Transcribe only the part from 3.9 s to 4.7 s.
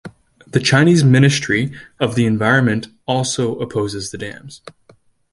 the dams.